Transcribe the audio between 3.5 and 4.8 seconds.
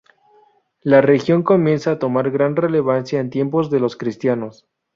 de los cristianos.